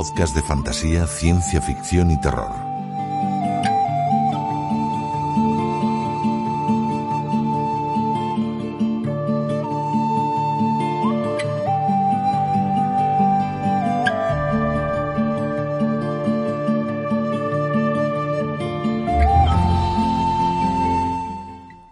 [0.00, 2.50] podcast de fantasía, ciencia ficción y terror.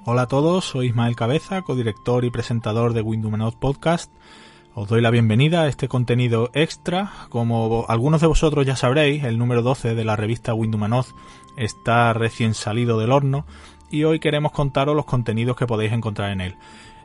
[0.07, 4.11] Hola a todos, soy Ismael Cabeza, codirector y presentador de Windumanoz Podcast.
[4.75, 7.11] Os doy la bienvenida a este contenido extra.
[7.31, 11.15] Como algunos de vosotros ya sabréis, el número 12 de la revista Windumanoz
[11.57, 13.45] está recién salido del horno
[13.91, 16.57] y hoy queremos contaros los contenidos que podéis encontrar en él.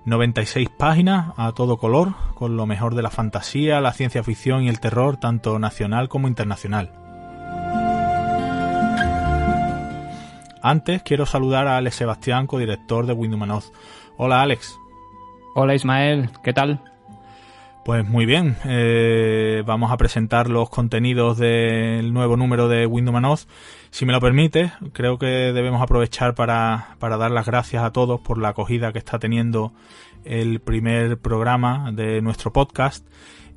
[0.05, 4.69] 96 páginas a todo color, con lo mejor de la fantasía, la ciencia ficción y
[4.69, 6.91] el terror, tanto nacional como internacional.
[10.61, 13.71] Antes quiero saludar a Alex Sebastián, codirector de Windumanoz.
[14.17, 14.77] Hola Alex.
[15.55, 16.92] Hola Ismael, ¿qué tal?
[17.85, 23.45] Pues muy bien, eh, vamos a presentar los contenidos del nuevo número de Windumanoz.
[23.89, 28.21] Si me lo permite, creo que debemos aprovechar para, para dar las gracias a todos
[28.21, 29.73] por la acogida que está teniendo
[30.23, 33.05] el primer programa de nuestro podcast.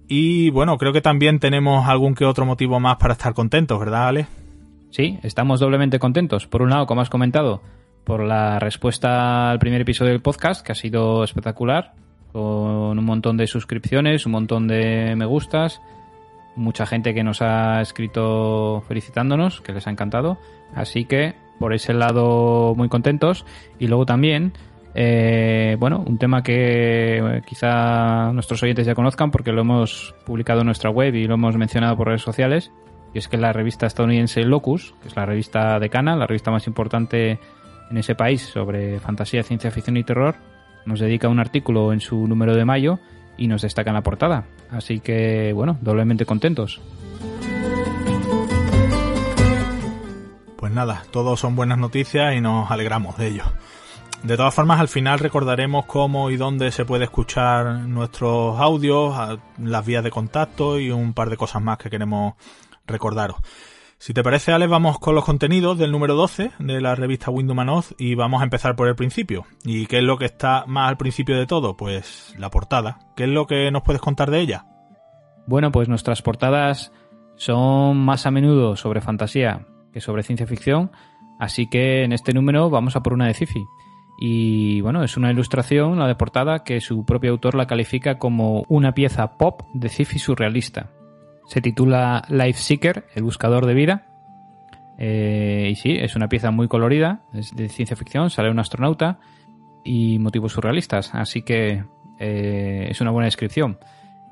[0.09, 4.09] Y bueno, creo que también tenemos algún que otro motivo más para estar contentos, ¿verdad,
[4.09, 4.27] Ale?
[4.91, 6.49] Sí, estamos doblemente contentos.
[6.49, 7.63] Por un lado, como has comentado,
[8.03, 11.95] por la respuesta al primer episodio del podcast, que ha sido espectacular,
[12.37, 15.81] con un montón de suscripciones, un montón de me gustas,
[16.55, 20.37] mucha gente que nos ha escrito felicitándonos, que les ha encantado.
[20.75, 23.47] Así que, por ese lado, muy contentos.
[23.79, 24.53] Y luego también,
[24.95, 30.67] eh, bueno, un tema que quizá nuestros oyentes ya conozcan porque lo hemos publicado en
[30.67, 32.71] nuestra web y lo hemos mencionado por redes sociales,
[33.15, 36.67] y es que la revista estadounidense Locus, que es la revista decana, la revista más
[36.67, 37.39] importante
[37.91, 40.35] en ese país sobre fantasía, ciencia ficción y terror,
[40.87, 42.99] nos dedica un artículo en su número de mayo
[43.37, 44.47] y nos destaca en la portada.
[44.71, 46.81] Así que, bueno, doblemente contentos.
[50.57, 53.45] Pues nada, todos son buenas noticias y nos alegramos de ello.
[54.23, 59.15] De todas formas, al final recordaremos cómo y dónde se puede escuchar nuestros audios,
[59.59, 62.35] las vías de contacto y un par de cosas más que queremos
[62.87, 63.37] recordaros.
[63.99, 67.95] Si te parece, Alex, vamos con los contenidos del número 12 de la revista Windumanoz
[67.99, 69.47] y vamos a empezar por el principio.
[69.65, 71.79] ¿Y qué es lo que está más al principio de todo?
[71.79, 72.99] Pues la portada.
[73.17, 74.67] ¿Qué es lo que nos puedes contar de ella?
[75.47, 76.93] Bueno, pues nuestras portadas
[77.37, 80.91] son más a menudo sobre fantasía que sobre ciencia ficción,
[81.41, 83.65] así que en este número vamos a por una de Cifi.
[84.19, 88.65] Y bueno, es una ilustración, la de portada, que su propio autor la califica como
[88.69, 90.91] una pieza pop de Cifi surrealista.
[91.47, 94.07] Se titula Life Seeker, el buscador de vida.
[94.99, 99.19] Eh, y sí, es una pieza muy colorida, es de ciencia ficción, sale un astronauta
[99.85, 101.85] y motivos surrealistas, así que
[102.19, 103.79] eh, es una buena descripción.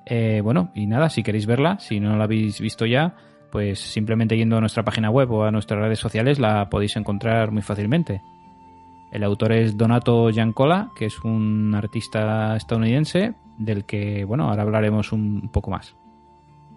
[0.06, 3.14] Eh, bueno, y nada, si queréis verla, si no la habéis visto ya,
[3.52, 7.52] pues simplemente yendo a nuestra página web o a nuestras redes sociales la podéis encontrar
[7.52, 8.20] muy fácilmente.
[9.12, 15.12] El autor es Donato Giancola, que es un artista estadounidense del que, bueno, ahora hablaremos
[15.12, 15.94] un poco más.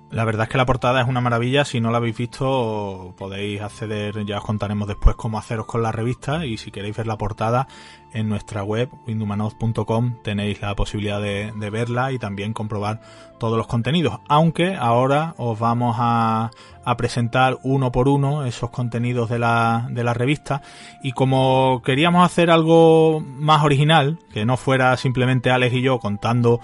[0.10, 1.66] La verdad es que la portada es una maravilla.
[1.66, 4.26] Si no la habéis visto, podéis acceder.
[4.26, 6.46] Ya os contaremos después cómo haceros con la revista.
[6.46, 7.68] Y si queréis ver la portada
[8.14, 13.02] en nuestra web, windumanoz.com, tenéis la posibilidad de, verla y también comprobar
[13.38, 14.22] todos los contenidos.
[14.30, 16.52] Aunque ahora os vamos a,
[16.98, 20.62] presentar uno por uno esos contenidos de la revista.
[21.04, 26.62] Y como queríamos hacer algo más original, que no fuera simplemente Alex y yo contando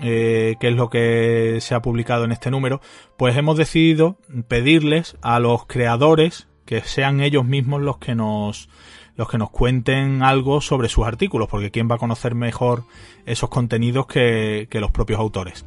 [0.00, 2.80] eh, qué es lo que se ha publicado en este número,
[3.16, 8.68] pues hemos decidido pedirles a los creadores que sean ellos mismos los que nos
[9.16, 12.84] los que nos cuenten algo sobre sus artículos, porque quién va a conocer mejor
[13.24, 15.64] esos contenidos que, que los propios autores.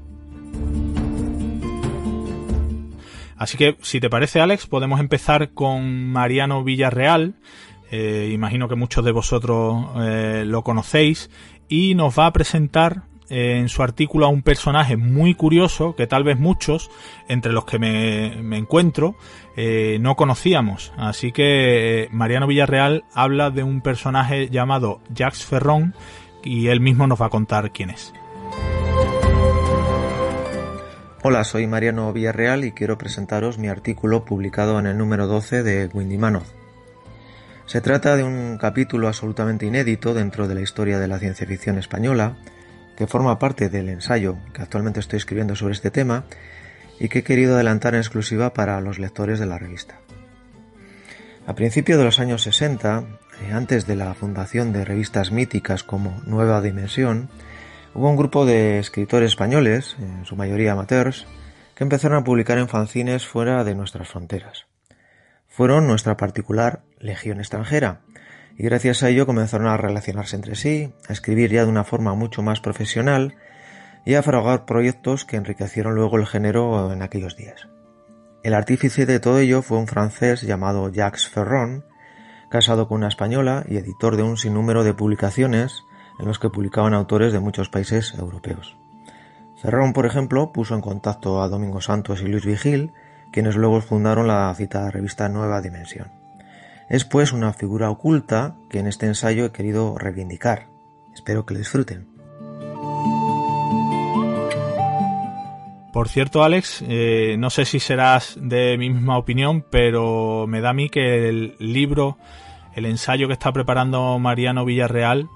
[3.39, 7.35] Así que, si te parece, Alex, podemos empezar con Mariano Villarreal.
[7.89, 11.31] Eh, imagino que muchos de vosotros eh, lo conocéis
[11.69, 16.23] y nos va a presentar en su artículo a un personaje muy curioso que tal
[16.23, 16.89] vez muchos,
[17.27, 19.15] entre los que me, encuentro,
[19.55, 20.91] eh, no conocíamos.
[20.97, 25.93] Así que eh, Mariano Villarreal habla de un personaje llamado Jacques Ferron
[26.43, 28.13] y él mismo nos va a contar quién es.
[31.21, 35.89] Hola, soy Mariano Villarreal y quiero presentaros mi artículo publicado en el número 12 de
[35.93, 36.53] Windy Manoz.
[37.65, 41.77] Se trata de un capítulo absolutamente inédito dentro de la historia de la ciencia ficción
[41.77, 42.37] española,
[42.99, 46.25] que forma parte del ensayo que actualmente estoy escribiendo sobre este tema
[46.99, 50.01] y que he querido adelantar en exclusiva para los lectores de la revista.
[51.47, 53.05] A principios de los años 60,
[53.47, 57.29] eh, antes de la fundación de revistas míticas como Nueva Dimensión,
[57.93, 61.25] hubo un grupo de escritores españoles, en su mayoría amateurs,
[61.75, 64.65] que empezaron a publicar en fanzines fuera de nuestras fronteras
[65.59, 67.99] fueron nuestra particular legión extranjera,
[68.59, 72.13] y gracias a ello comenzaron a relacionarse entre sí, a escribir ya de una forma
[72.13, 73.35] mucho más profesional
[74.03, 77.69] y a fraguar proyectos que enriquecieron luego el género en aquellos días.
[78.43, 81.85] El artífice de todo ello fue un francés llamado Jacques Ferron,
[82.49, 85.83] casado con una española y editor de un sinnúmero de publicaciones
[86.19, 88.75] en los que publicaban autores de muchos países europeos.
[89.61, 92.91] Ferron, por ejemplo, puso en contacto a Domingo Santos y Luis Vigil,
[93.31, 96.19] quienes luego fundaron la citada revista Nueva Dimensión.
[96.89, 100.69] Es pues una figura oculta que en este ensayo he querido reivindicar.
[101.13, 102.07] Espero que lo disfruten.
[105.93, 110.69] Por cierto, Alex, eh, no sé si serás de mi misma opinión, pero me da
[110.69, 112.17] a mí que el libro,
[112.73, 115.29] el ensayo que está preparando Mariano Villarreal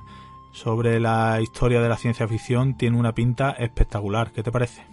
[0.54, 4.32] sobre la historia de la ciencia ficción tiene una pinta espectacular.
[4.32, 4.84] ¿Qué te parece?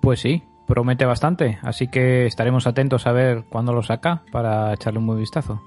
[0.00, 5.00] Pues sí, promete bastante, así que estaremos atentos a ver cuándo lo saca para echarle
[5.00, 5.60] un buen vistazo.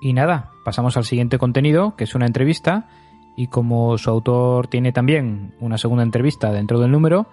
[0.00, 2.88] Y nada, pasamos al siguiente contenido, que es una entrevista,
[3.36, 7.26] y como su autor tiene también una segunda entrevista dentro del número,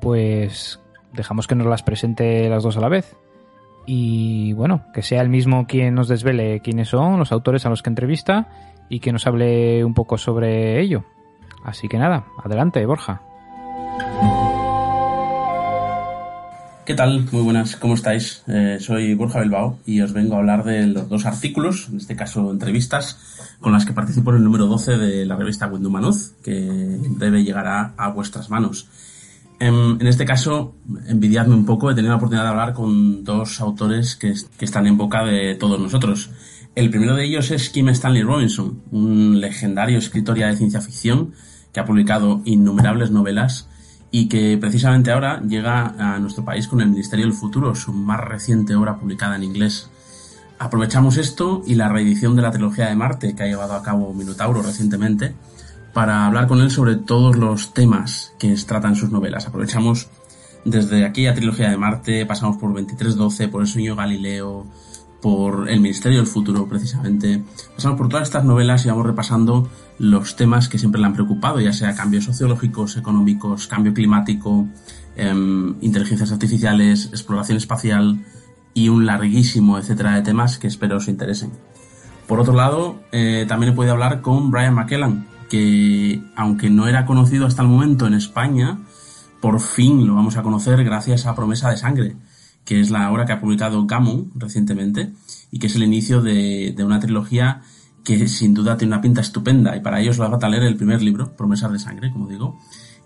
[0.00, 0.80] pues
[1.12, 3.16] dejamos que nos las presente las dos a la vez.
[3.86, 7.82] Y bueno, que sea el mismo quien nos desvele quiénes son los autores a los
[7.82, 8.48] que entrevista
[8.88, 11.04] y que nos hable un poco sobre ello.
[11.64, 13.22] Así que nada, adelante, Borja.
[16.86, 17.26] ¿Qué tal?
[17.32, 18.42] Muy buenas, ¿cómo estáis?
[18.46, 22.14] Eh, soy Borja Bilbao y os vengo a hablar de los dos artículos, en este
[22.14, 26.58] caso entrevistas, con las que participo en el número 12 de la revista Manuz, que
[26.58, 28.86] en breve llegará a vuestras manos.
[29.60, 30.74] En, este caso,
[31.06, 34.86] envidiadme un poco, he tenido la oportunidad de hablar con dos autores que, que están
[34.86, 36.32] en boca de todos nosotros.
[36.74, 41.32] El primero de ellos es Kim Stanley Robinson, un legendario escritor de ciencia ficción
[41.72, 43.70] que ha publicado innumerables novelas
[44.16, 48.20] y que precisamente ahora llega a nuestro país con el Ministerio del Futuro, su más
[48.20, 49.90] reciente obra publicada en inglés.
[50.56, 54.14] Aprovechamos esto y la reedición de la trilogía de Marte que ha llevado a cabo
[54.14, 55.34] Minotauro recientemente
[55.92, 59.48] para hablar con él sobre todos los temas que tratan sus novelas.
[59.48, 60.06] Aprovechamos
[60.64, 64.64] desde aquella trilogía de Marte, pasamos por 2312, por El sueño Galileo,
[65.20, 67.42] por El Ministerio del Futuro precisamente.
[67.74, 69.68] Pasamos por todas estas novelas y vamos repasando
[69.98, 74.66] los temas que siempre le han preocupado, ya sea cambios sociológicos, económicos, cambio climático,
[75.16, 78.24] em, inteligencias artificiales, exploración espacial
[78.74, 81.52] y un larguísimo etcétera de temas que espero os interesen.
[82.26, 87.06] Por otro lado, eh, también he podido hablar con Brian McKellan, que aunque no era
[87.06, 88.78] conocido hasta el momento en España,
[89.40, 92.16] por fin lo vamos a conocer gracias a Promesa de Sangre,
[92.64, 95.12] que es la obra que ha publicado Gammon recientemente
[95.50, 97.60] y que es el inicio de, de una trilogía
[98.04, 100.76] que sin duda tiene una pinta estupenda y para ello os va a leer el
[100.76, 102.58] primer libro, Promesas de Sangre, como digo,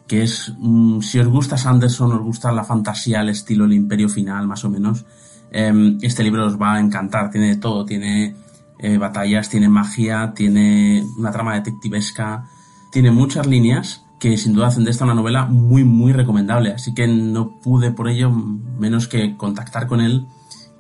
[0.07, 4.09] que es, mm, si os gusta Sanderson, os gusta la fantasía, el estilo, el imperio
[4.09, 5.07] final, más o menos,
[5.53, 8.35] em, este libro os va a encantar, tiene de todo, tiene
[8.81, 12.45] eh, batallas, tiene magia, tiene una trama detectivesca,
[12.91, 16.95] tiene muchas líneas que sin duda hacen de esta una novela muy muy recomendable, así
[16.95, 20.27] que no pude por ello menos que contactar con él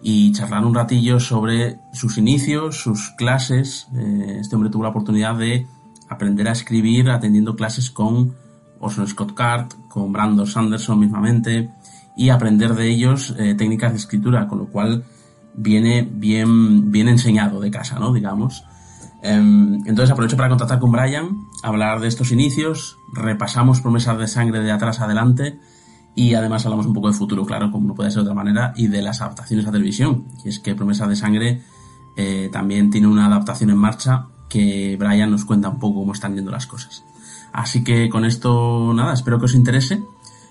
[0.03, 3.89] y charlar un ratillo sobre sus inicios, sus clases.
[3.95, 5.67] Eh, este hombre tuvo la oportunidad de
[6.09, 8.35] aprender a escribir atendiendo clases con
[8.81, 11.71] Orson Scott Card, con Brandon Sanderson mismamente,
[12.17, 15.05] y aprender de ellos eh, técnicas de escritura, con lo cual
[15.55, 18.13] viene bien, bien enseñado de casa, ¿no?
[18.13, 18.65] Digamos.
[19.23, 24.61] Em, entonces aprovecho para contactar con Brian, hablar de estos inicios, repasamos promesas de sangre
[24.61, 25.59] de atrás adelante,
[26.19, 28.73] y además hablamos un poco de futuro, claro, como no puede ser de otra manera,
[28.75, 30.25] y de las adaptaciones a televisión.
[30.45, 31.63] Y es que Promesa de Sangre
[32.17, 36.35] eh, también tiene una adaptación en marcha que Brian nos cuenta un poco cómo están
[36.35, 37.05] yendo las cosas.
[37.53, 40.03] Así que con esto, nada, espero que os interese.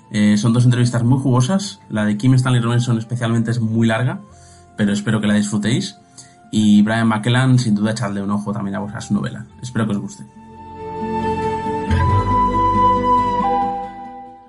[0.09, 1.81] Eh, son dos entrevistas muy jugosas.
[1.89, 4.21] La de Kim Stanley Robinson especialmente es muy larga,
[4.77, 5.97] pero espero que la disfrutéis.
[6.49, 9.45] Y Brian McKellan, sin duda, echadle un ojo también a su novela.
[9.61, 10.23] Espero que os guste.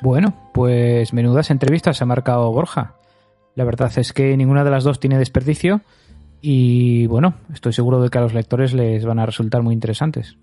[0.01, 2.95] Bueno, pues menudas entrevistas se ha marcado Borja.
[3.55, 5.83] La verdad es que ninguna de las dos tiene desperdicio
[6.41, 10.37] y bueno, estoy seguro de que a los lectores les van a resultar muy interesantes.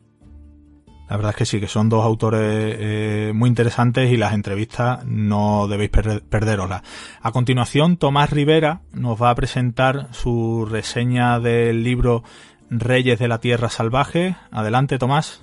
[1.09, 5.05] La verdad es que sí, que son dos autores eh, muy interesantes y las entrevistas
[5.05, 6.83] no debéis perder, perderoslas.
[7.21, 12.23] A continuación, Tomás Rivera nos va a presentar su reseña del libro
[12.69, 14.37] Reyes de la Tierra Salvaje.
[14.49, 15.41] Adelante, Tomás.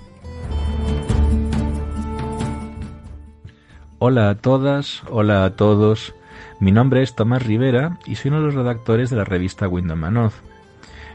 [4.05, 6.13] Hola a todas, hola a todos.
[6.59, 9.97] Mi nombre es Tomás Rivera y soy uno de los redactores de la revista Windows
[9.97, 10.43] Manoz.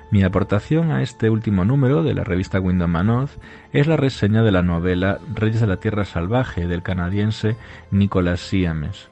[0.10, 3.40] Mi aportación a este último número de la revista Windows Manoz
[3.74, 7.58] es la reseña de la novela Reyes de la Tierra Salvaje del canadiense
[7.92, 9.10] Nicholas Siames.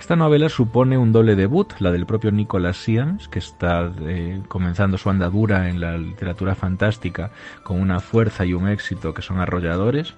[0.00, 4.96] Esta novela supone un doble debut, la del propio Nicholas Siames, que está eh, comenzando
[4.96, 7.32] su andadura en la literatura fantástica
[7.64, 10.14] con una fuerza y un éxito que son arrolladores,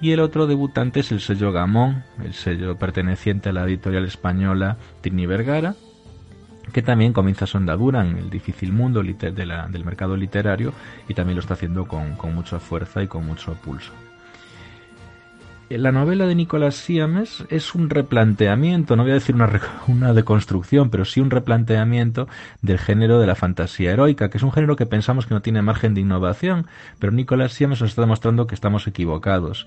[0.00, 4.76] y el otro debutante es el sello Gamón, el sello perteneciente a la editorial española
[5.00, 5.74] Trini Vergara,
[6.72, 10.72] que también comienza su andadura en el difícil mundo del mercado literario
[11.08, 13.92] y también lo está haciendo con, con mucha fuerza y con mucho pulso.
[15.68, 20.90] La novela de Nicolás Siames es un replanteamiento, no voy a decir una, una deconstrucción,
[20.90, 22.28] pero sí un replanteamiento
[22.62, 25.62] del género de la fantasía heroica, que es un género que pensamos que no tiene
[25.62, 26.68] margen de innovación,
[27.00, 29.66] pero Nicolás Siames nos está demostrando que estamos equivocados.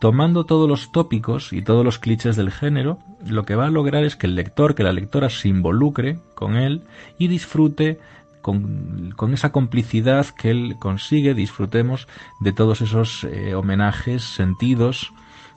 [0.00, 4.04] Tomando todos los tópicos y todos los clichés del género, lo que va a lograr
[4.04, 6.82] es que el lector, que la lectora se involucre con él
[7.16, 7.98] y disfrute
[8.42, 12.06] con, esa complicidad que él consigue, disfrutemos
[12.40, 15.10] de todos esos eh, homenajes sentidos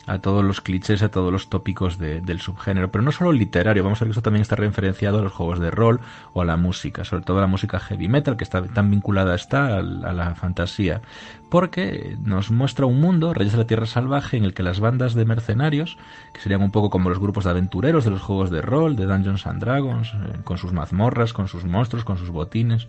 [0.08, 4.02] a todos los clichés, a todos los tópicos del subgénero, pero no solo literario, vamos
[4.02, 6.00] a ver que esto también está referenciado a los juegos de rol
[6.34, 9.36] o a la música, sobre todo a la música heavy metal, que está tan vinculada
[9.36, 11.02] está a, la fantasía,
[11.50, 15.14] porque nos muestra un mundo, Reyes de la Tierra Salvaje, en el que las bandas
[15.14, 15.98] de mercenarios,
[16.34, 19.06] que serían un poco como los grupos de aventureros de los juegos de rol, de
[19.06, 22.88] Dungeons and Dragons, eh, con sus mazmorras, con sus monstruos, con sus botines,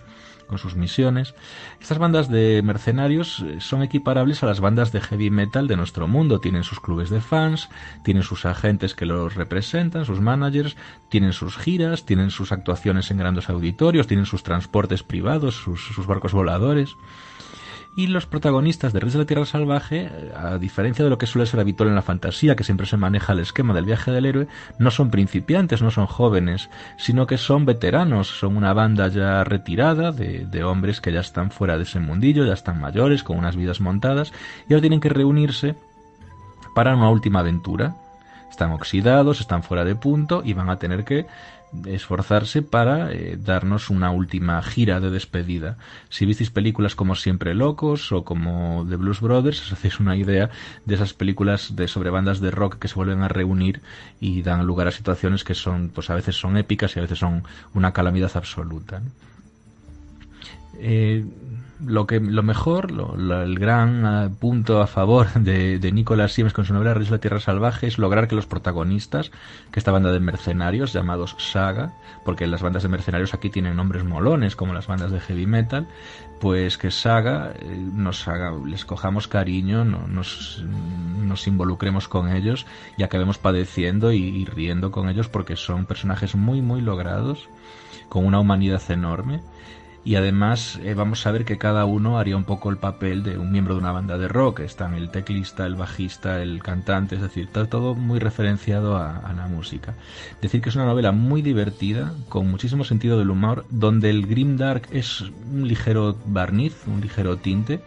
[0.52, 1.34] con sus misiones.
[1.80, 6.06] Estas bandas de mercenarios eh, son equiparables a las bandas de heavy metal de nuestro
[6.08, 6.40] mundo.
[6.40, 7.70] Tienen sus clubes de fans,
[8.04, 10.76] tienen sus agentes que los representan, sus managers,
[11.08, 16.34] tienen sus giras, tienen sus actuaciones en grandes auditorios, tienen sus transportes privados, sus, barcos
[16.34, 16.96] voladores.
[17.94, 21.44] Y los protagonistas de Reyes de la Tierra Salvaje, a diferencia de lo que suele
[21.44, 24.48] ser habitual en la fantasía, que siempre se maneja el esquema del viaje del héroe,
[24.78, 30.10] no son principiantes, no son jóvenes, sino que son veteranos, son una banda ya retirada
[30.10, 33.56] de, de hombres que ya están fuera de ese mundillo, ya están mayores, con unas
[33.56, 34.32] vidas montadas,
[34.70, 35.74] y ahora tienen que reunirse
[36.74, 37.96] para una última aventura.
[38.50, 41.26] Están oxidados, están fuera de punto y van a tener que
[41.86, 45.78] esforzarse para eh, darnos una última gira de despedida.
[46.10, 50.50] Si visteis películas como Siempre Locos o como The Blues Brothers, os hacéis una idea
[50.84, 53.80] de esas películas de sobre bandas de rock que se vuelven a reunir
[54.20, 57.18] y dan lugar a situaciones que son, pues a veces son épicas y a veces
[57.18, 59.02] son una calamidad absoluta.
[60.78, 61.24] Eh,
[61.84, 66.64] lo que lo mejor, el gran eh, punto a favor de, de Nicolas Siemens con
[66.64, 69.30] su novela Reyes de la Tierra Salvaje es lograr que los protagonistas,
[69.70, 71.92] que esta banda de mercenarios llamados Saga,
[72.24, 75.86] porque las bandas de mercenarios aquí tienen nombres molones como las bandas de heavy metal,
[76.40, 80.62] pues que Saga eh, nos haga, les cojamos cariño, nos,
[81.24, 86.62] nos involucremos con ellos y acabemos padeciendo y riendo con ellos porque son personajes muy
[86.62, 87.48] muy logrados,
[88.08, 89.40] con una humanidad enorme
[90.04, 93.38] y además eh, vamos a ver que cada uno haría un poco el papel de
[93.38, 94.60] un miembro de una banda de rock.
[94.60, 99.46] Están el teclista, el bajista, el cantante, es decir, está todo muy referenciado a, la
[99.46, 99.94] música.
[100.40, 104.88] Decir que es una novela muy divertida, con muchísimo sentido del humor, donde el grimdark
[104.90, 107.80] es un ligero barniz, un ligero tinte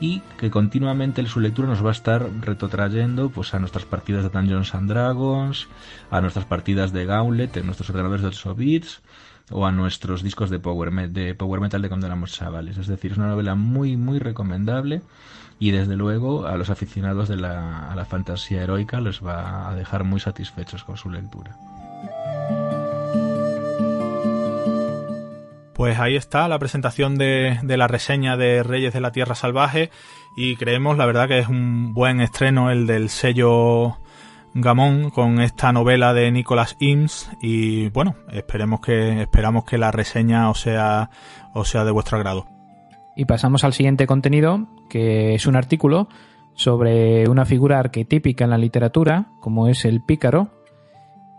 [0.00, 4.22] y que continuamente en su lectura nos va a estar retrotrayendo pues a nuestras partidas
[4.22, 5.66] de Dungeons and Dragons,
[6.10, 9.00] a nuestras partidas de Gauntlet en nuestros ordenadores de 8 bits,
[9.50, 12.76] o a nuestros discos de power, de power metal de cuando éramos chavales.
[12.78, 15.02] Es decir, es una novela muy, muy recomendable
[15.58, 19.74] y desde luego a los aficionados de la, a la fantasía heroica les va a
[19.74, 21.56] dejar muy satisfechos con su lectura.
[25.74, 29.90] Pues ahí está la presentación de, de, la reseña de Reyes de la Tierra Salvaje
[30.36, 33.98] y creemos la verdad que es un buen estreno el del sello
[34.54, 40.50] Gamón con esta novela de Nicholas Eames y bueno, esperemos que esperamos que la reseña
[40.50, 41.10] o sea
[41.54, 42.46] o sea de vuestro agrado.
[43.16, 46.08] Y pasamos al siguiente contenido, que es un artículo
[46.54, 50.50] sobre una figura arquetípica en la literatura, como es el pícaro.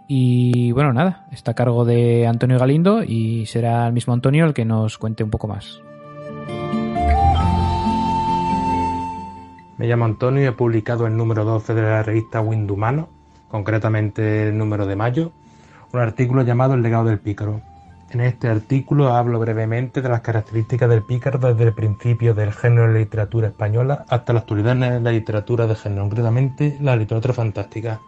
[0.07, 4.53] Y bueno, nada, está a cargo de Antonio Galindo y será el mismo Antonio el
[4.53, 5.81] que nos cuente un poco más.
[9.79, 13.07] Me llamo Antonio y he publicado el número 12 de la revista Windumano
[13.47, 15.31] concretamente el número de mayo,
[15.93, 17.61] un artículo llamado El legado del pícaro.
[18.09, 22.87] En este artículo hablo brevemente de las características del pícaro desde el principio del género
[22.87, 27.33] de la literatura española hasta la actualidad en la literatura de género, concretamente la literatura
[27.33, 28.01] fantástica.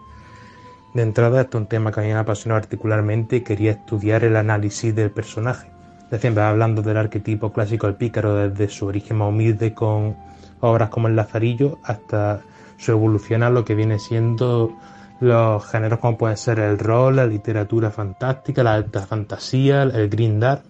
[0.94, 4.26] De entrada, esto es un tema que a mí me apasionó particularmente y quería estudiar
[4.26, 5.70] el análisis del personaje.
[6.12, 10.18] De hablando del arquetipo clásico del pícaro desde su origen más humilde con
[10.62, 12.42] obras como El Lazarillo hasta
[12.78, 14.76] su evolución a lo que viene siendo
[15.20, 20.40] los géneros como pueden ser el rol, la literatura fantástica, la alta fantasía, el green
[20.40, 20.64] dark.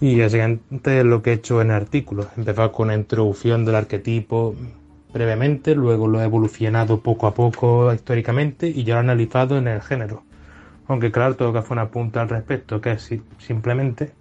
[0.00, 2.26] Y básicamente lo que he hecho en el artículo.
[2.36, 4.54] Empezado con una introducción del arquetipo
[5.12, 9.68] brevemente, luego lo he evolucionado poco a poco históricamente y ya lo he analizado en
[9.68, 10.22] el género.
[10.88, 14.12] Aunque claro, tengo que hacer una punta al respecto, que es simplemente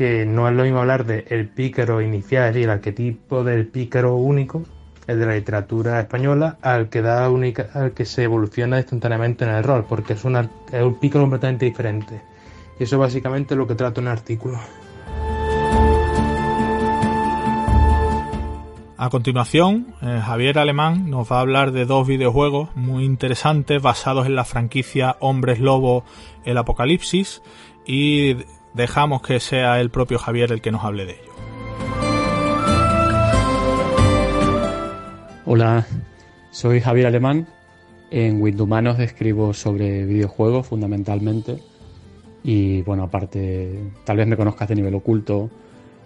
[0.00, 4.14] que no es lo mismo hablar de el pícaro inicial y el arquetipo del pícaro
[4.16, 4.62] único,
[5.06, 9.50] el de la literatura española, al que da única, al que se evoluciona instantáneamente en
[9.50, 12.22] el rol, porque es, es un pícaro completamente diferente.
[12.78, 14.58] Y eso básicamente es lo que trato en el artículo.
[18.96, 24.24] A continuación, eh, Javier Alemán nos va a hablar de dos videojuegos muy interesantes basados
[24.24, 26.04] en la franquicia Hombres Lobo
[26.46, 27.42] El Apocalipsis
[27.86, 28.36] y
[28.74, 31.32] dejamos que sea el propio Javier el que nos hable de ello.
[35.46, 35.86] Hola,
[36.50, 37.48] soy Javier Alemán.
[38.10, 41.58] En Windows escribo sobre videojuegos fundamentalmente.
[42.42, 45.50] Y bueno, aparte, tal vez me conozcas de nivel oculto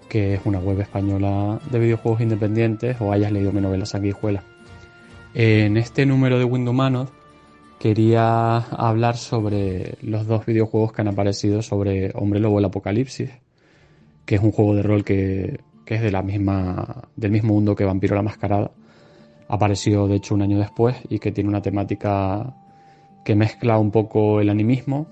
[0.08, 4.44] que es una web española de videojuegos independientes o hayas leído mi novela Sanguijuela.
[5.34, 6.76] En este número de Windows
[7.78, 13.30] quería hablar sobre los dos videojuegos que han aparecido sobre Hombre Lobo el Apocalipsis,
[14.24, 17.84] que es un juego de rol que, es de la misma, del mismo mundo que
[17.84, 18.70] Vampiro la Mascarada.
[19.48, 22.56] Apareció de hecho un año después y que tiene una temática
[23.24, 25.06] que mezcla un poco el animismo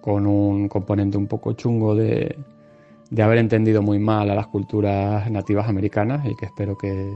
[0.00, 2.36] con un componente un poco chungo de,
[3.10, 7.12] de haber entendido muy mal a las culturas nativas americanas y que espero que,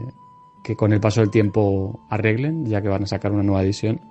[0.75, 4.01] con el paso del tiempo arreglen, ya que van a sacar una nueva edición,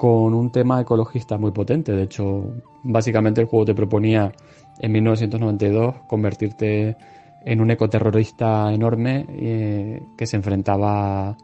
[0.00, 1.92] con un tema ecologista muy potente.
[1.92, 4.32] De hecho, básicamente el juego te proponía
[4.78, 6.96] en 1992 convertirte
[7.44, 11.36] en un ecoterrorista enorme eh, que se enfrentaba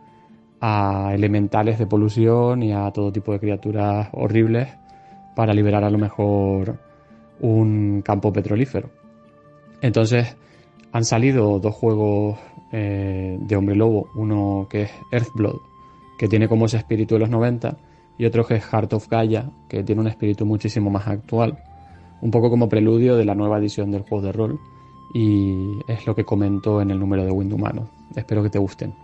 [0.59, 4.69] a elementales de polución y a todo tipo de criaturas horribles
[5.35, 6.79] para liberar a lo mejor
[7.41, 8.89] un campo petrolífero.
[9.83, 10.35] Entonces
[10.93, 12.39] han salido dos juegos
[12.73, 15.61] eh, de Hombre Lobo, uno que es Earthblood,
[16.19, 17.77] que tiene como ese espíritu de los 90,
[18.19, 21.59] y otro que es Heart of Gaia, que tiene un espíritu muchísimo más actual,
[22.21, 24.61] un poco como preludio de la nueva edición del juego de rol,
[25.15, 27.89] y es lo que comento en el número de Wind Humano.
[28.15, 28.95] Espero que te gusten.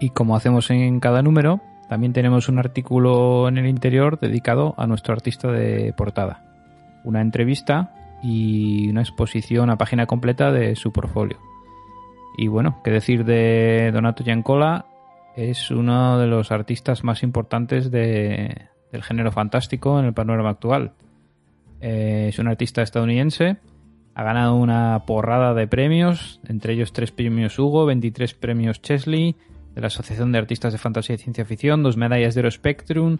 [0.00, 4.86] Y como hacemos en cada número, también tenemos un artículo en el interior dedicado a
[4.86, 6.42] nuestro artista de portada,
[7.04, 11.38] una entrevista y una exposición a página completa de su portfolio.
[12.36, 14.86] Y bueno, qué decir de Donato Giancola,
[15.36, 20.92] es uno de los artistas más importantes del género fantástico en el panorama actual.
[21.80, 23.56] Eh, es un artista estadounidense,
[24.14, 29.36] ha ganado una porrada de premios, entre ellos tres premios Hugo, 23 premios Chesley,
[29.74, 33.18] de la Asociación de Artistas de Fantasía y Ciencia Ficción, dos medallas de Eurospectrum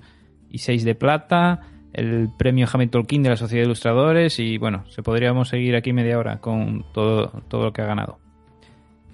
[0.51, 1.61] y seis de plata,
[1.95, 5.93] el premio Hamilton King de la Sociedad de Ilustradores y bueno, se podríamos seguir aquí
[5.93, 8.22] media hora con todo, todo lo que ha ganado.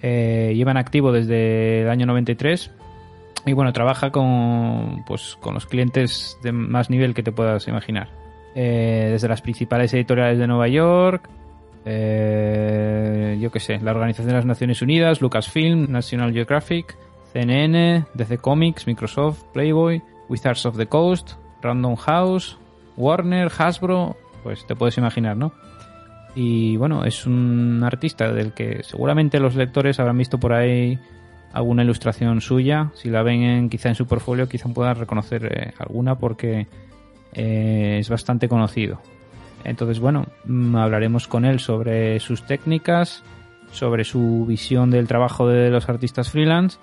[0.01, 2.71] Eh, lleva en activo desde el año 93
[3.45, 8.09] y bueno, trabaja con, pues, con los clientes de más nivel que te puedas imaginar.
[8.55, 11.29] Eh, desde las principales editoriales de Nueva York,
[11.85, 16.97] eh, yo qué sé, la Organización de las Naciones Unidas, Lucasfilm, National Geographic,
[17.31, 22.57] CNN, DC Comics, Microsoft, Playboy, Wizards of the Coast, Random House,
[22.97, 25.53] Warner, Hasbro, pues te puedes imaginar, ¿no?
[26.35, 30.99] Y bueno, es un artista del que seguramente los lectores habrán visto por ahí
[31.53, 32.91] alguna ilustración suya.
[32.93, 36.67] Si la ven quizá en su portfolio, quizá puedan reconocer eh, alguna porque
[37.33, 39.01] eh, es bastante conocido.
[39.63, 43.23] Entonces, bueno, mm, hablaremos con él sobre sus técnicas,
[43.71, 46.77] sobre su visión del trabajo de los artistas freelance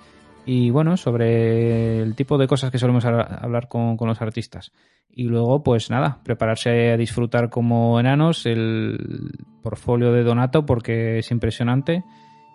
[0.47, 4.71] y bueno, sobre el tipo de cosas que solemos hablar con, los artistas.
[5.11, 9.31] Y luego, pues nada, prepararse a disfrutar como enanos el
[9.61, 12.05] portfolio de Donato porque es impresionante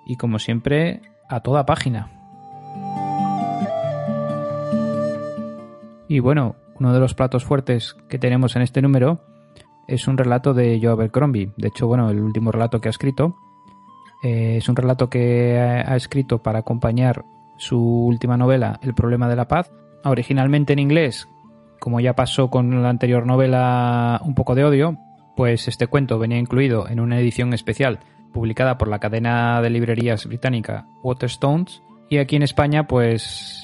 [0.07, 2.09] y como siempre, a toda página.
[6.09, 9.21] Y bueno, uno de los platos fuertes que tenemos en este número
[9.87, 11.53] es un relato de Joe Abercrombie.
[11.59, 13.37] De hecho, bueno, el último relato que ha escrito
[14.23, 17.25] Eh, es un relato que ha escrito para acompañar
[17.63, 19.71] su última novela, El problema de la paz,
[20.05, 21.29] originalmente en inglés,
[21.79, 24.99] como ya pasó con la anterior novela Un poco de odio,
[25.37, 28.01] pues este cuento venía incluido en una edición especial
[28.33, 33.23] publicada por la cadena de librerías británica Waterstones y aquí en España pues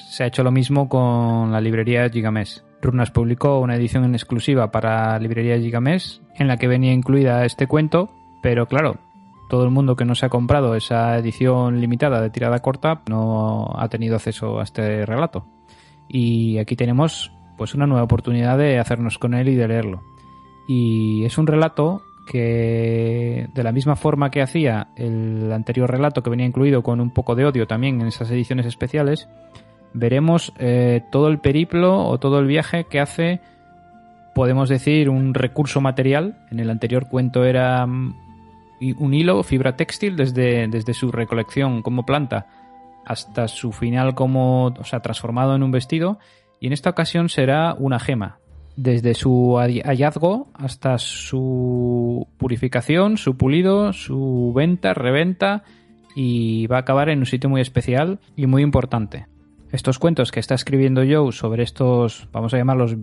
[0.09, 2.63] se ha hecho lo mismo con la librería Gigamés.
[2.81, 7.67] Runas publicó una edición en exclusiva para librería Gigamés en la que venía incluida este
[7.67, 8.09] cuento,
[8.41, 8.97] pero claro,
[9.49, 13.73] todo el mundo que no se ha comprado esa edición limitada de tirada corta no
[13.75, 15.45] ha tenido acceso a este relato.
[16.07, 20.03] Y aquí tenemos pues una nueva oportunidad de hacernos con él y de leerlo.
[20.67, 26.29] Y es un relato que de la misma forma que hacía el anterior relato que
[26.29, 29.27] venía incluido con un poco de odio también en esas ediciones especiales,
[29.93, 33.41] veremos eh, todo el periplo o todo el viaje que hace,
[34.35, 36.37] podemos decir, un recurso material.
[36.51, 38.28] En el anterior cuento era mm,
[38.97, 42.47] un hilo, fibra textil, desde, desde su recolección como planta
[43.05, 46.19] hasta su final como, o sea, transformado en un vestido.
[46.59, 48.37] Y en esta ocasión será una gema,
[48.75, 55.63] desde su hallazgo hasta su purificación, su pulido, su venta, reventa
[56.15, 59.27] y va a acabar en un sitio muy especial y muy importante.
[59.71, 62.95] Estos cuentos que está escribiendo Joe sobre estos, vamos a llamarlos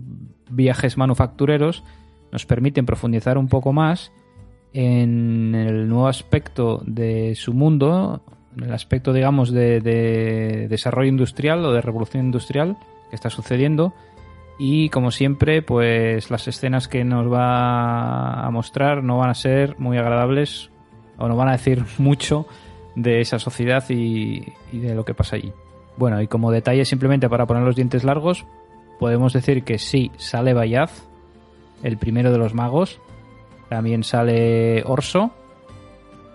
[0.49, 1.83] viajes manufactureros,
[2.31, 4.11] nos permiten profundizar un poco más
[4.73, 8.21] en el nuevo aspecto de su mundo,
[8.55, 12.77] en el aspecto, digamos, de, de desarrollo industrial o de revolución industrial
[13.09, 13.93] que está sucediendo
[14.57, 19.77] y como siempre, pues las escenas que nos va a mostrar no van a ser
[19.77, 20.71] muy agradables
[21.17, 22.47] o no van a decir mucho
[22.95, 25.53] de esa sociedad y, de lo que pasa allí.
[25.97, 28.45] Bueno, y como detalle simplemente para poner los dientes largos,
[28.99, 31.03] podemos decir que sí, sale Bayaz,
[31.83, 32.99] el primero de los magos,
[33.69, 35.31] también sale Orso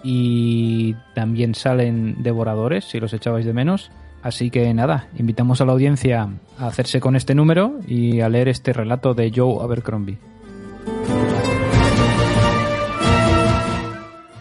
[0.03, 3.91] y también salen devoradores, si los echabais de menos.
[4.23, 8.49] Así que nada, invitamos a la audiencia a hacerse con este número y a leer
[8.49, 10.19] este relato de Joe Abercrombie.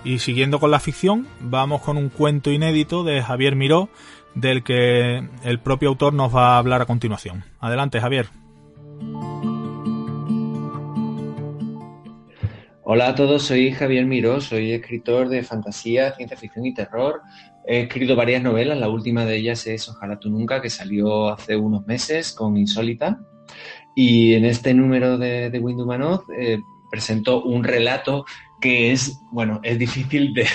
[0.04, 3.90] Y siguiendo con la ficción, vamos con un cuento inédito de Javier Miró,
[4.34, 7.44] del que el propio autor nos va a hablar a continuación.
[7.60, 8.28] Adelante, Javier.
[12.84, 17.22] Hola a todos, soy Javier Miró, soy escritor de fantasía, ciencia ficción y terror.
[17.64, 21.56] He escrito varias novelas, la última de ellas es Ojalá tú nunca, que salió hace
[21.56, 23.20] unos meses con Insólita.
[23.96, 26.58] Y en este número de, de Windumanoz eh,
[26.90, 28.26] presento un relato
[28.60, 30.48] que es, bueno, es difícil de,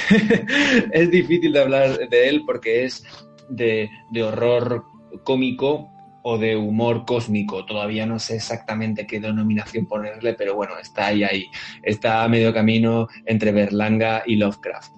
[0.92, 3.04] es difícil de hablar de él porque es
[3.48, 4.84] de, de horror
[5.22, 5.92] cómico
[6.28, 7.64] o de humor cósmico.
[7.64, 11.46] Todavía no sé exactamente qué denominación ponerle, pero bueno, está ahí, ahí.
[11.84, 14.92] Está a medio camino entre Berlanga y Lovecraft.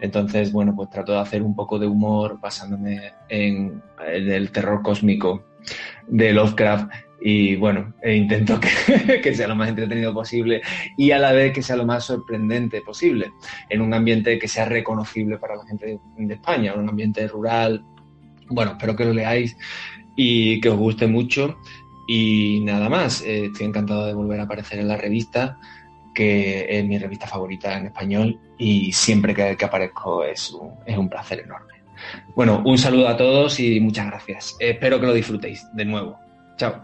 [0.00, 5.44] Entonces, bueno, pues trato de hacer un poco de humor basándome en, el terror cósmico
[6.08, 6.90] de Lovecraft
[7.20, 8.58] y bueno, e intento
[9.22, 10.62] que, sea lo más entretenido posible
[10.96, 13.30] y a la vez que sea lo más sorprendente posible,
[13.68, 17.84] en un ambiente que sea reconocible para la gente de, España, un ambiente rural.
[18.48, 19.56] Bueno, espero que lo leáis
[20.16, 21.58] y que os guste mucho.
[22.08, 25.58] Y nada más, eh, estoy encantado de volver a aparecer en la revista
[26.14, 31.08] que es mi revista favorita en español y siempre que, aparezco es un, es un,
[31.08, 31.74] placer enorme.
[32.34, 34.56] Bueno, un saludo a todos y muchas gracias.
[34.58, 36.18] Espero que lo disfrutéis de nuevo.
[36.56, 36.82] Chao.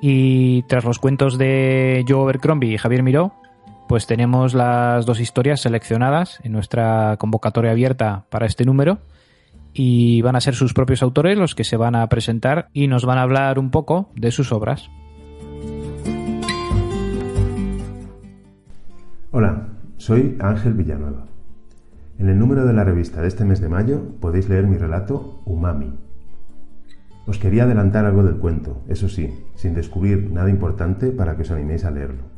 [0.00, 3.34] Y tras los cuentos de Joe Abercrombie y Javier Miró,
[3.92, 9.00] pues tenemos las dos historias seleccionadas en nuestra convocatoria abierta para este número
[9.74, 13.04] y van a ser sus propios autores los que se van a presentar y nos
[13.04, 14.88] van a hablar un poco de sus obras.
[19.30, 21.26] Hola, soy Ángel Villanueva.
[22.18, 25.42] En el número de la revista de este mes de mayo podéis leer mi relato
[25.44, 25.92] Umami.
[27.26, 31.50] Os quería adelantar algo del cuento, eso sí, sin descubrir nada importante para que os
[31.50, 32.31] animéis a leerlo.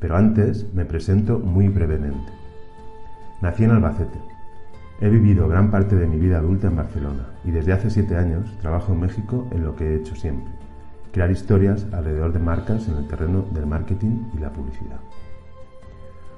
[0.00, 2.32] Pero antes me presento muy brevemente.
[3.40, 4.18] Nací en Albacete,
[5.00, 8.52] He vivido gran parte de mi vida adulta en Barcelona y desde hace siete años
[8.60, 10.52] trabajo en México en lo que he hecho siempre,
[11.12, 14.98] crear historias alrededor de marcas en el terreno del marketing y la publicidad.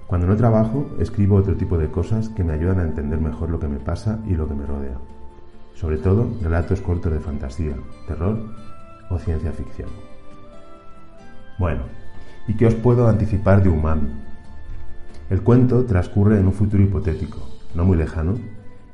[0.06, 3.58] Cuando no trabajo, escribo otro tipo de cosas que me ayudan a entender mejor lo
[3.58, 4.98] que me pasa y lo que me rodea.
[5.72, 8.38] Sobre todo, relatos cortos de fantasía, terror
[9.08, 9.88] o ciencia ficción.
[11.58, 11.84] Bueno,
[12.48, 14.10] ¿y qué os puedo anticipar de Umami?
[15.30, 17.38] El cuento transcurre en un futuro hipotético,
[17.74, 18.34] no muy lejano,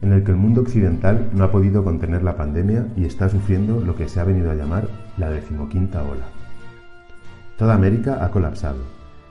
[0.02, 3.80] en el que el mundo occidental no ha podido contener la pandemia y está sufriendo
[3.80, 6.26] lo que se ha venido a llamar la decimoquinta ola.
[7.56, 8.80] Toda América ha colapsado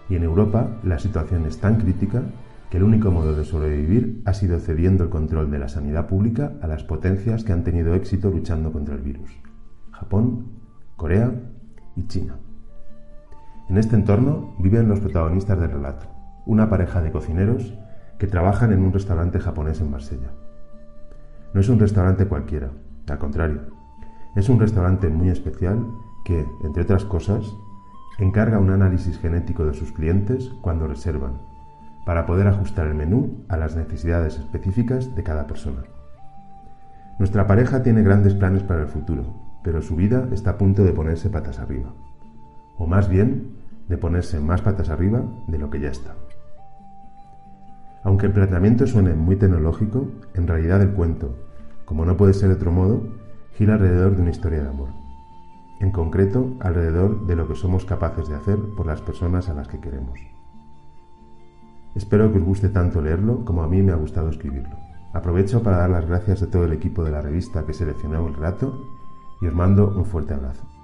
[0.09, 2.23] Y en Europa la situación es tan crítica
[2.69, 6.53] que el único modo de sobrevivir ha sido cediendo el control de la sanidad pública
[6.61, 9.29] a las potencias que han tenido éxito luchando contra el virus.
[9.91, 10.47] Japón,
[10.95, 11.31] Corea
[11.95, 12.37] y China.
[13.67, 16.05] En este entorno viven los protagonistas del relato,
[16.45, 17.73] una pareja de cocineros
[18.19, 20.31] que trabajan en un restaurante japonés en Marsella.
[21.53, 22.69] No es un restaurante cualquiera,
[23.09, 23.61] al contrario,
[24.35, 25.83] es un restaurante muy especial
[26.25, 27.55] que, entre otras cosas,
[28.19, 31.41] encarga un análisis genético de sus clientes cuando reservan,
[32.05, 35.83] para poder ajustar el menú a las necesidades específicas de cada persona.
[37.17, 39.23] Nuestra pareja tiene grandes planes para el futuro,
[39.63, 41.93] pero su vida está a punto de ponerse patas arriba,
[42.77, 43.57] o más bien
[43.87, 46.15] de ponerse más patas arriba de lo que ya está.
[48.03, 51.35] Aunque el planteamiento suene muy tecnológico, en realidad el cuento,
[51.85, 53.03] como no puede ser de otro modo,
[53.53, 55.05] gira alrededor de una historia de amor
[55.79, 59.67] en concreto alrededor de lo que somos capaces de hacer por las personas a las
[59.67, 60.19] que queremos.
[61.95, 64.75] Espero que os guste tanto leerlo como a mí me ha gustado escribirlo.
[65.13, 68.33] Aprovecho para dar las gracias a todo el equipo de la revista que seleccionó el
[68.33, 68.85] relato
[69.41, 70.74] y os mando un fuerte abrazo.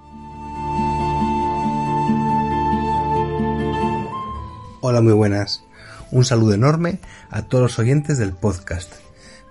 [4.83, 5.63] Hola, muy buenas.
[6.09, 6.97] Un saludo enorme
[7.29, 8.91] a todos los oyentes del podcast.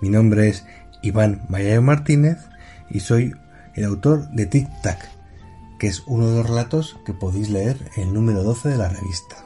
[0.00, 0.64] Mi nombre es
[1.02, 2.38] Iván Mayayo Martínez
[2.90, 3.36] y soy
[3.76, 5.08] el autor de Tic Tac,
[5.78, 8.88] que es uno de los relatos que podéis leer en el número 12 de la
[8.88, 9.36] revista.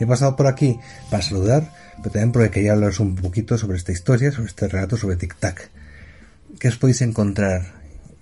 [0.00, 3.76] Me he pasado por aquí para saludar, pero también porque quería hablaros un poquito sobre
[3.76, 5.70] esta historia, sobre este relato sobre Tic Tac.
[6.58, 7.74] ¿Qué os podéis encontrar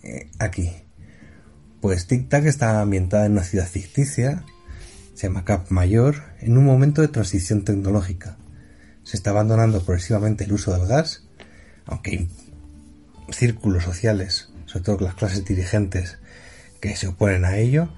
[0.03, 0.73] eh, aquí?
[1.81, 4.44] Pues Tic Tac está ambientada en una ciudad ficticia,
[5.14, 8.37] se llama Cap Mayor, en un momento de transición tecnológica.
[9.05, 11.24] Se está abandonando progresivamente el uso del gas,
[11.87, 12.29] aunque
[13.31, 16.18] círculos sociales, sobre todo las clases dirigentes,
[16.81, 17.88] que se oponen a ello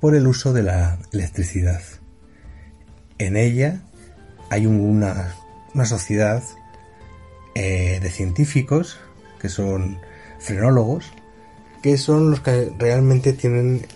[0.00, 1.80] por el uso de la electricidad.
[3.18, 3.82] En ella
[4.50, 5.34] hay una,
[5.84, 6.42] sociedad
[7.54, 8.98] eh, de científicos
[9.40, 9.98] que son
[10.38, 11.12] frenólogos,
[11.82, 13.86] que son los que realmente tienen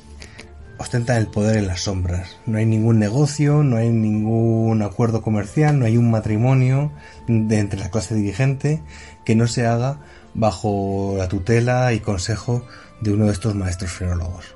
[0.83, 2.37] ostentan el poder en las sombras.
[2.45, 6.93] No hay ningún negocio, no hay ningún acuerdo comercial, no hay un matrimonio
[7.29, 8.83] entre la clase dirigente
[9.25, 10.01] que no se haga
[10.35, 12.67] bajo la tutela y consejo
[13.01, 14.55] de uno de estos maestros frenólogos.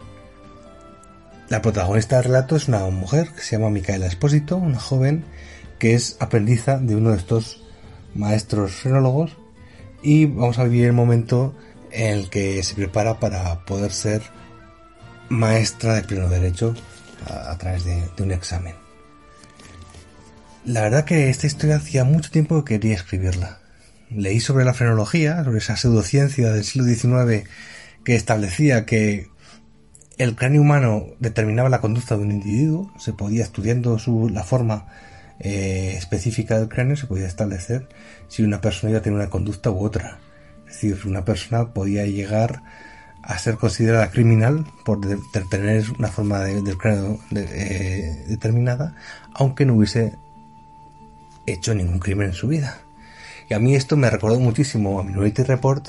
[1.48, 5.24] La protagonista del relato es una mujer que se llama Micaela Espósito, una joven
[5.78, 7.62] que es aprendiza de uno de estos
[8.14, 9.36] maestros frenólogos
[10.02, 11.54] y vamos a vivir el momento
[11.92, 14.22] en el que se prepara para poder ser
[15.28, 16.74] maestra de pleno derecho
[17.28, 18.74] a, través de, un examen.
[20.64, 23.58] La verdad que esta historia hacía mucho tiempo que quería escribirla.
[24.10, 27.48] Leí sobre la frenología, sobre esa pseudociencia del siglo XIX
[28.04, 29.28] que establecía que
[30.18, 34.86] el cráneo humano determinaba la conducta de un individuo, se podía estudiando su, la forma
[35.40, 37.88] eh, específica del cráneo, se podía establecer
[38.28, 40.18] si una persona iba a tener una conducta u otra.
[40.66, 42.62] Es decir, una persona podía llegar
[43.22, 45.00] a ser considerada criminal por
[45.48, 48.94] tener una forma del cráneo eh, determinada,
[49.34, 50.16] aunque no hubiese
[51.46, 52.78] hecho ningún crimen en su vida.
[53.48, 55.88] Y a mí esto me recordó muchísimo a Minority Report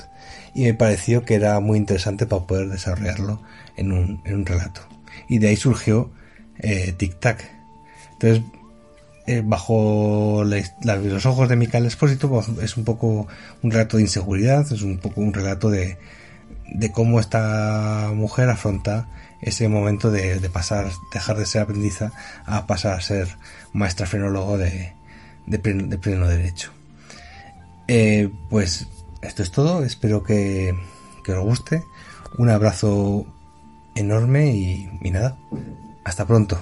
[0.54, 3.40] y me pareció que era muy interesante para poder desarrollarlo
[3.76, 4.80] en un, en un relato.
[5.28, 6.10] Y de ahí surgió
[6.58, 7.44] eh, Tic Tac.
[8.12, 8.42] Entonces,
[9.26, 13.26] eh, bajo los ojos de Michael Espósito, pues, es un poco
[13.62, 15.98] un relato de inseguridad, es un poco un relato de,
[16.70, 19.08] de cómo esta mujer afronta
[19.40, 22.12] ese momento de, de, pasar, dejar de ser aprendiza
[22.44, 23.36] a pasar a ser
[23.72, 24.92] maestra fenólogo de,
[25.46, 26.72] de, pleno, derecho.
[27.86, 28.86] Eh, pues
[29.22, 30.74] esto es todo, espero que,
[31.28, 31.82] os guste.
[32.38, 33.26] Un abrazo
[33.94, 35.36] enorme y, y nada,
[36.04, 36.58] hasta pronto.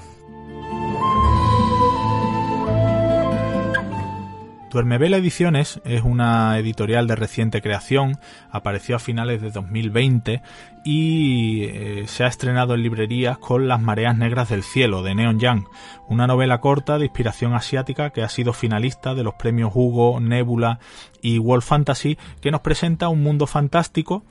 [4.77, 8.19] Duermevela Ediciones es una editorial de reciente creación,
[8.51, 10.43] apareció a finales de 2020
[10.85, 15.41] y eh, se ha estrenado en librerías con Las Mareas Negras del Cielo de Neon
[15.41, 15.65] Yang,
[16.09, 20.79] una novela corta de inspiración asiática que ha sido finalista de los premios Hugo, Nebula
[21.23, 24.25] y World Fantasy, que nos presenta un mundo fantástico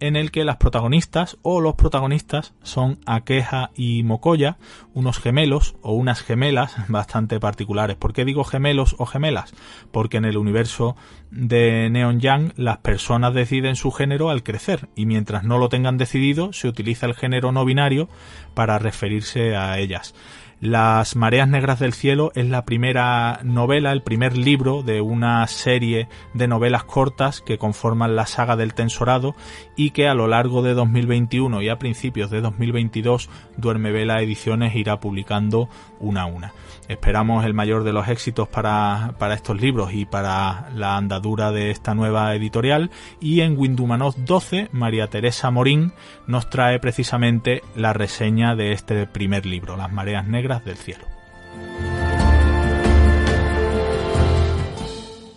[0.00, 4.58] en el que las protagonistas o los protagonistas son Akeja y Mokoya,
[4.92, 7.96] unos gemelos o unas gemelas bastante particulares.
[7.96, 9.54] ¿Por qué digo gemelos o gemelas?
[9.92, 10.96] Porque en el universo
[11.30, 15.98] de Neon Yang las personas deciden su género al crecer y mientras no lo tengan
[15.98, 18.08] decidido se utiliza el género no binario
[18.54, 20.14] para referirse a ellas.
[20.64, 26.08] Las Mareas Negras del Cielo es la primera novela, el primer libro de una serie
[26.32, 29.34] de novelas cortas que conforman la saga del Tensorado
[29.76, 34.74] y que a lo largo de 2021 y a principios de 2022 Duerme Vela Ediciones
[34.74, 35.68] irá publicando
[36.00, 36.54] una a una.
[36.88, 41.72] Esperamos el mayor de los éxitos para, para estos libros y para la andadura de
[41.72, 45.92] esta nueva editorial y en Windumanoz 12 María Teresa Morín
[46.26, 51.06] nos trae precisamente la reseña de este primer libro, Las Mareas Negras del Cielo.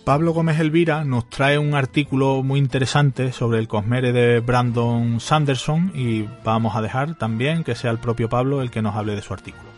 [0.08, 5.92] Pablo Gómez Elvira nos trae un artículo muy interesante sobre el Cosmere de Brandon Sanderson
[5.94, 9.20] y vamos a dejar también que sea el propio Pablo el que nos hable de
[9.20, 9.68] su artículo.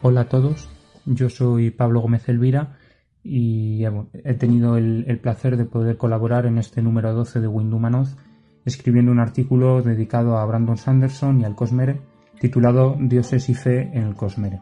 [0.00, 0.70] Hola a todos,
[1.04, 2.78] yo soy Pablo Gómez Elvira
[3.22, 3.84] y
[4.24, 8.16] he tenido el, placer de poder colaborar en este número 12 de Windumanoz
[8.64, 12.00] escribiendo un artículo dedicado a Brandon Sanderson y al Cosmere
[12.40, 14.60] titulado Dioses y fe en el Cosmere.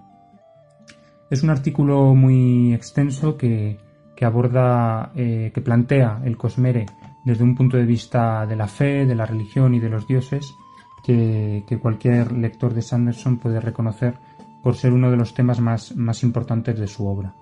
[1.31, 3.79] Es un artículo muy extenso que,
[4.21, 6.87] aborda, eh, que plantea el Cosmere
[7.25, 10.55] desde un punto de vista de la fe, de la religión y de los dioses
[11.03, 14.19] que cualquier lector de Sanderson puede reconocer
[14.63, 17.35] por ser uno de los temas más, más importantes de su obra.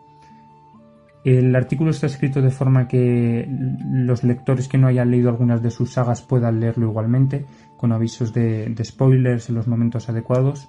[1.25, 5.71] El artículo está escrito de forma que los lectores que no hayan leído algunas de
[5.71, 7.45] sus sagas puedan leerlo igualmente,
[7.77, 10.69] con avisos de, spoilers en los momentos adecuados.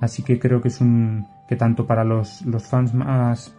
[0.00, 3.56] Así que creo que es un que tanto para los, los fans más,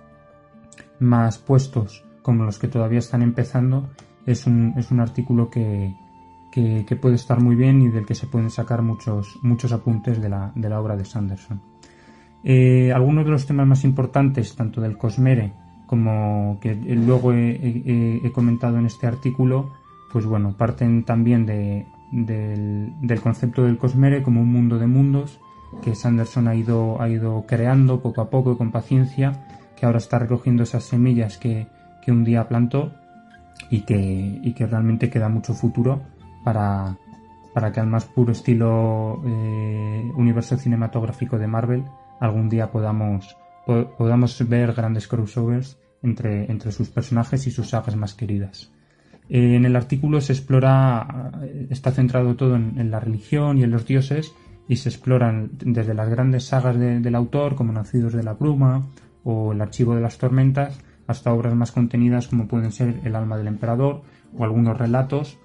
[0.99, 3.89] más puestos como los que todavía están empezando,
[4.25, 5.95] es un, es un artículo que,
[6.51, 10.29] que, puede estar muy bien y del que se pueden sacar muchos, muchos apuntes de
[10.29, 11.61] la, de la obra de Sanderson.
[12.43, 15.53] Eh, algunos de los temas más importantes, tanto del Cosmere
[15.89, 19.71] como que luego he, comentado en este artículo,
[20.13, 25.39] pues bueno, parten también del, concepto del Cosmere como un mundo de mundos
[25.81, 29.97] que Sanderson ha ido, ha ido creando poco a poco y con paciencia, que ahora
[29.97, 31.67] está recogiendo esas semillas que,
[32.07, 32.91] un día plantó
[33.69, 36.01] y que, que realmente queda mucho futuro
[36.43, 36.97] para,
[37.53, 41.83] para que al más puro estilo eh, universo cinematográfico de Marvel
[42.19, 43.37] algún día podamos,
[43.97, 48.71] podamos ver grandes crossovers entre, entre sus personajes y sus sagas más queridas.
[49.29, 53.71] Eh, en el artículo se explora, eh, está centrado todo en, la religión y en
[53.71, 54.33] los dioses
[54.67, 58.87] y se exploran desde las grandes sagas del autor como Nacidos de la Bruma
[59.23, 63.37] o El Archivo de las Tormentas hasta obras más contenidas como pueden ser El alma
[63.37, 64.01] del emperador
[64.37, 65.37] o algunos relatos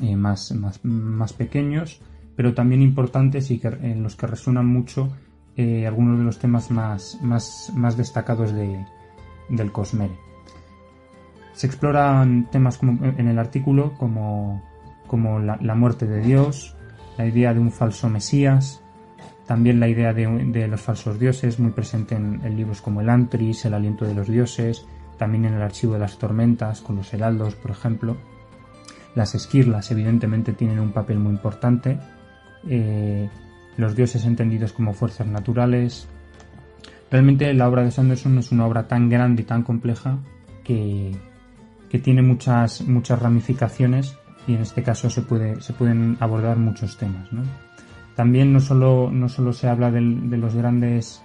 [0.00, 2.00] eh, más, más, más, pequeños
[2.36, 5.12] pero también importantes y que, en los que resuenan mucho
[5.56, 8.84] eh, algunos de los temas más, más, más destacados de,
[9.48, 10.18] del Cosmere.
[11.52, 14.62] Se exploran temas como, en el artículo como,
[15.06, 16.76] como la, muerte de Dios,
[17.16, 18.82] la idea de un falso Mesías,
[19.46, 23.74] también la idea de, los falsos dioses, muy presente en, libros como el Antris, el
[23.74, 24.86] aliento de los dioses,
[25.18, 28.16] también en el archivo de las tormentas, con los heraldos, por ejemplo.
[29.14, 32.00] Las esquirlas, evidentemente, tienen un papel muy importante.
[32.68, 33.28] Eh,
[33.76, 36.08] los dioses entendidos como fuerzas naturales.
[37.10, 40.18] Realmente la obra de Sanderson es una obra tan grande y tan compleja
[40.62, 41.12] que,
[41.88, 46.96] que tiene muchas, muchas ramificaciones y en este caso se, puede, se pueden abordar muchos
[46.96, 47.28] temas.
[48.14, 51.22] También no solo, no solo se habla de los grandes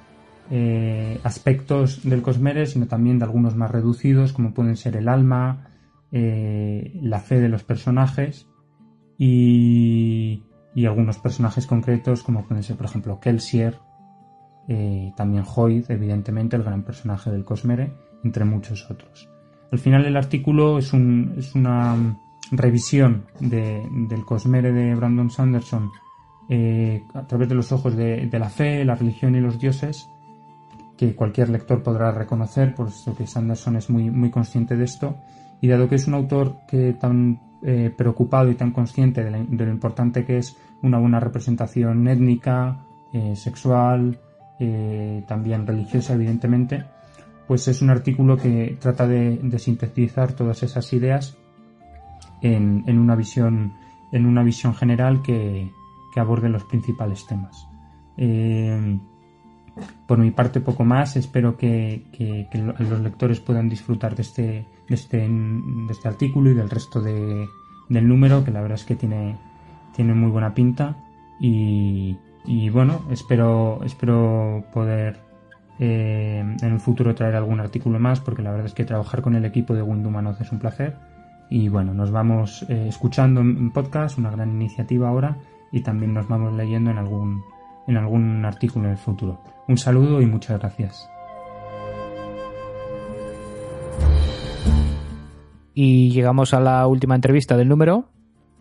[0.52, 5.70] eh, aspectos del Cosmere, sino también de algunos más reducidos, como pueden ser el alma,
[6.12, 8.48] eh, la fe de los personajes
[9.18, 10.44] y,
[10.76, 13.80] y algunos personajes concretos como pueden ser por ejemplo Kelsier,
[14.68, 19.30] eh, también Hoyd, evidentemente el gran personaje del Cosmere, entre muchos otros.
[19.72, 21.96] Al final el artículo es, un, es una
[22.52, 25.90] revisión del Cosmere de Brandon Sanderson
[26.50, 30.10] eh, a través de los ojos de, la fe, la religión y los dioses,
[30.98, 35.16] que cualquier lector podrá reconocer, por eso que Sanderson es muy, muy consciente de esto,
[35.62, 39.32] y dado que es un autor que tan eh, preocupado y tan consciente de,
[39.66, 44.18] lo importante que es una buena representación étnica, eh, sexual,
[44.62, 46.86] eh, también religiosa, evidentemente,
[47.50, 51.38] pues es un artículo que trata de, sintetizar todas esas ideas
[52.42, 53.74] en, una visión
[54.14, 55.70] en una visión general que,
[56.16, 57.68] aborde los principales temas.
[60.06, 61.16] por mi parte, poco más.
[61.16, 67.02] Espero que, los lectores puedan disfrutar de este, este, de este, artículo y del resto
[67.02, 67.48] de,
[67.90, 69.38] del número, que la verdad es que tiene,
[69.96, 70.98] tiene muy buena pinta.
[71.40, 72.18] Y,
[72.72, 75.22] bueno, espero, espero poder
[75.80, 79.36] eh, en el futuro traer algún artículo más, porque la verdad es que trabajar con
[79.36, 80.98] el equipo de Windumanoz es un placer.
[81.50, 85.38] Y bueno, nos vamos eh, escuchando en podcast, una gran iniciativa ahora,
[85.72, 87.44] y también nos vamos leyendo en algún,
[87.88, 89.42] en algún artículo en el futuro.
[89.68, 91.10] Un saludo y muchas gracias.
[95.82, 98.10] Y llegamos a la última entrevista del número.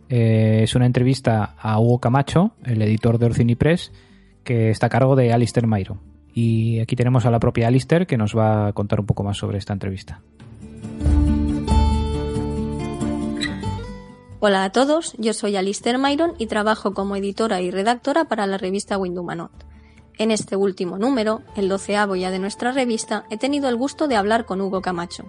[0.07, 3.91] Eh, es una entrevista a Hugo Camacho, el editor de Orcini Press,
[4.45, 5.97] que está a cargo de Alistair Mayro.
[6.33, 9.35] Y aquí tenemos a la propia Alistair que nos va a contar un poco más
[9.35, 10.21] sobre esta entrevista.
[14.39, 18.57] Hola a todos, yo soy Alistair Myron y trabajo como editora y redactora para la
[18.57, 19.51] revista Windumanot.
[20.17, 24.15] En este último número, el doceavo ya de nuestra revista, he tenido el gusto de
[24.15, 25.25] hablar con Hugo Camacho.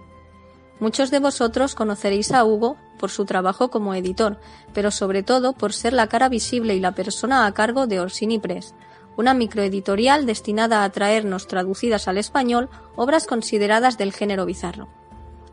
[0.81, 4.41] Muchos de vosotros conoceréis a Hugo por su trabajo como editor,
[4.73, 8.39] pero sobre todo por ser la cara visible y la persona a cargo de Orsini
[8.39, 8.75] Press,
[9.17, 14.89] una microeditorial destinada a traernos traducidas al español obras consideradas del género bizarro.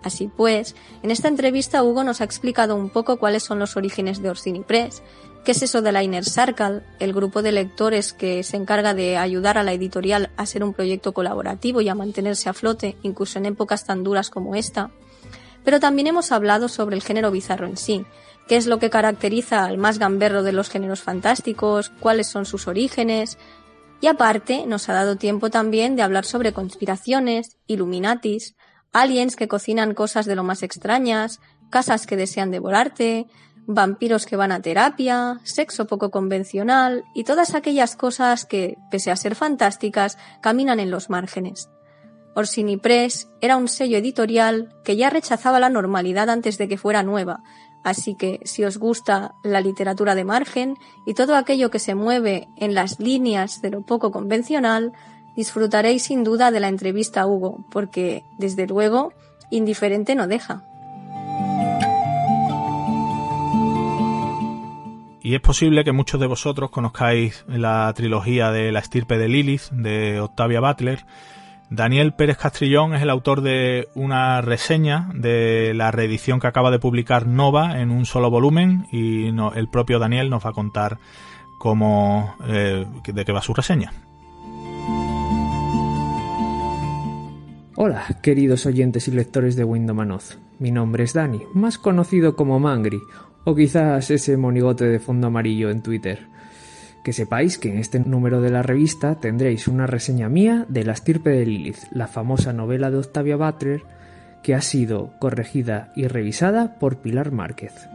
[0.01, 4.21] Así pues, en esta entrevista Hugo nos ha explicado un poco cuáles son los orígenes
[4.21, 5.03] de Orsini Press,
[5.43, 9.17] qué es eso de la Inner Circle, el grupo de lectores que se encarga de
[9.17, 13.39] ayudar a la editorial a ser un proyecto colaborativo y a mantenerse a flote, incluso
[13.39, 14.91] en épocas tan duras como esta.
[15.67, 18.05] Pero también hemos hablado sobre el género bizarro en sí,
[18.47, 22.69] qué es lo que caracteriza al más gamberro de los géneros fantásticos, cuáles son sus
[22.69, 23.37] orígenes,
[23.99, 28.55] y aparte nos ha dado tiempo también de hablar sobre conspiraciones, Illuminatis,
[28.93, 33.27] aliens que cocinan cosas de lo más extrañas, casas que desean devorarte,
[33.65, 39.17] vampiros que van a terapia, sexo poco convencional y todas aquellas cosas que, pese a
[39.17, 41.67] ser fantásticas, caminan en los márgenes.
[42.37, 47.01] Orsini Press era un sello editorial que ya rechazaba la normalidad antes de que fuera
[47.01, 47.41] nueva,
[47.83, 50.75] así que si os gusta la literatura de margen
[51.07, 54.93] y todo aquello que se mueve en las líneas de lo poco convencional,
[55.35, 59.13] disfrutaréis sin duda de la entrevista a Hugo, porque, desde luego,
[59.49, 60.63] indiferente no deja.
[65.23, 69.71] Y es posible que muchos de vosotros conozcáis la trilogía de La estirpe de Lilith
[69.71, 71.03] de Octavia Butler,
[71.69, 76.79] Daniel Pérez Castrillón es el autor de una reseña de la reedición que acaba de
[76.79, 80.97] publicar Nova en un solo volumen y el propio Daniel nos va a contar
[81.59, 83.91] cómo, eh, de qué va su reseña.
[87.75, 90.37] Hola, queridos oyentes y lectores de Windomanoz.
[90.59, 92.99] Mi nombre es Dani, más conocido como Mangri,
[93.43, 96.27] o quizás ese monigote de fondo amarillo en Twitter.
[97.07, 100.91] Que sepáis que en este número de la revista tendréis una reseña mía de La
[100.91, 103.83] estirpe de Lilith, la famosa novela de Octavia Butler,
[104.43, 107.87] que ha sido corregida y revisada por Pilar Márquez.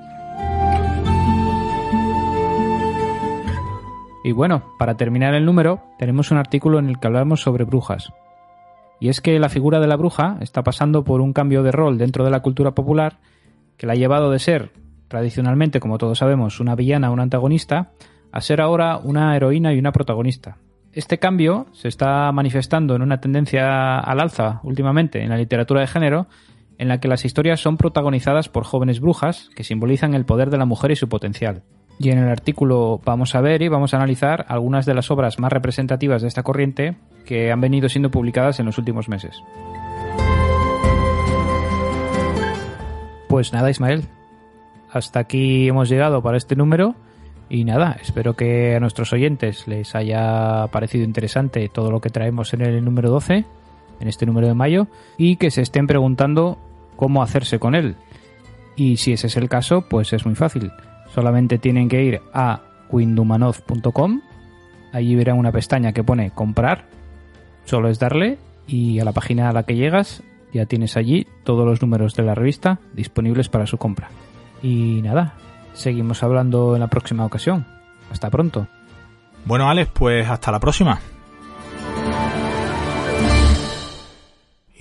[4.25, 8.15] Y bueno, para terminar el número, tenemos un artículo en el que hablamos sobre brujas.
[8.99, 11.99] Y es que la figura de la bruja está pasando por un cambio de rol
[11.99, 13.19] dentro de la cultura popular
[13.77, 14.73] que la ha llevado de ser,
[15.09, 17.91] tradicionalmente, como todos sabemos, una villana o una antagonista,
[18.33, 20.57] a ser ahora una heroína y una protagonista.
[20.93, 25.87] Este cambio se está manifestando en una tendencia al alza últimamente en la literatura de
[25.87, 26.27] género,
[26.79, 30.59] en la que las historias son protagonizadas por jóvenes brujas que simbolizan el poder de
[30.59, 31.63] la mujer y su potencial.
[31.99, 35.39] Y en el artículo vamos a ver y vamos a analizar algunas de las obras
[35.39, 39.43] más representativas de esta corriente que han venido siendo publicadas en los últimos meses.
[43.29, 44.05] Pues nada, Ismael.
[44.91, 46.97] Hasta aquí hemos llegado para este número.
[47.53, 52.55] Y nada, espero que a nuestros oyentes les haya parecido interesante todo lo que traemos
[52.55, 53.45] en el número 12,
[54.01, 54.87] en este número de mayo,
[55.19, 56.57] y que se estén preguntando
[56.97, 57.97] cómo hacerse con él.
[58.75, 60.73] Y si ese es el caso, pues es muy fácil.
[61.15, 64.23] Solamente tienen que ir a windumanoz.com,
[64.91, 66.87] allí verán una pestaña que pone comprar,
[67.67, 70.23] solo es darle y a la página a la que llegas
[70.55, 74.09] ya tienes allí todos los números de la revista disponibles para su compra.
[74.63, 75.35] Y nada,
[75.75, 77.67] seguimos hablando en la próxima ocasión.
[78.11, 78.67] Hasta pronto.
[79.45, 81.01] Bueno, Alex, pues hasta la próxima.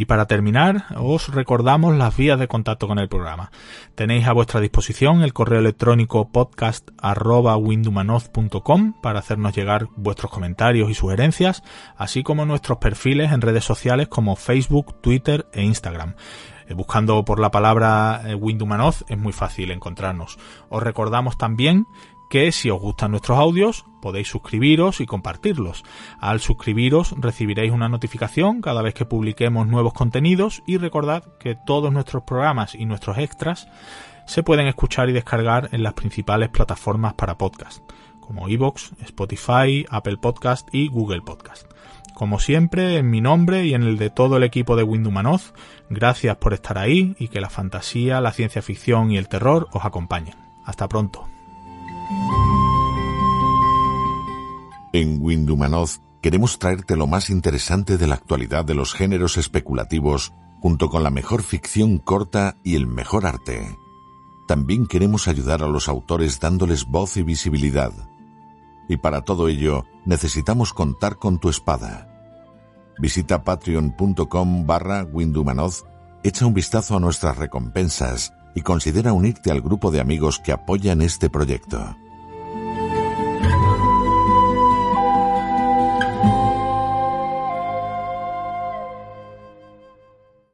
[0.01, 3.51] Y para terminar, os recordamos las vías de contacto con el programa.
[3.93, 11.61] Tenéis a vuestra disposición el correo electrónico podcast.windumanoz.com para hacernos llegar vuestros comentarios y sugerencias,
[11.95, 16.15] así como nuestros perfiles en redes sociales como Facebook, Twitter e Instagram.
[16.71, 20.39] Eh, buscando por la palabra eh, Windumanoz es muy fácil encontrarnos.
[20.69, 21.85] Os recordamos también
[22.29, 25.83] que si os gustan nuestros audios podéis suscribiros y compartirlos.
[26.17, 31.91] Al suscribiros recibiréis una notificación cada vez que publiquemos nuevos contenidos y recordad que todos
[31.91, 33.67] nuestros programas y nuestros extras
[34.25, 37.83] se pueden escuchar y descargar en las principales plataformas para podcast,
[38.21, 41.70] como iVoox, Spotify, Apple Podcast y Google Podcast.
[42.13, 45.53] Como siempre, en mi nombre y en el de todo el equipo de Windumanoz,
[45.89, 49.85] gracias por estar ahí y que la fantasía, la ciencia ficción y el terror os
[49.85, 50.35] acompañen.
[50.65, 51.27] Hasta pronto.
[54.93, 60.89] En Windumanoz queremos traerte lo más interesante de la actualidad de los géneros especulativos, junto
[60.89, 63.77] con la mejor ficción corta y el mejor arte.
[64.47, 67.91] También queremos ayudar a los autores dándoles voz y visibilidad.
[68.87, 72.07] Y para todo ello necesitamos contar con tu espada.
[72.97, 75.83] Visita patreon.com barra Windumanoz,
[76.23, 81.01] echa un vistazo a nuestras recompensas y considera unirte al grupo de amigos que apoyan
[81.01, 81.95] este proyecto.